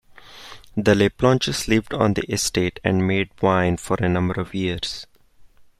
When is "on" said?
1.93-2.15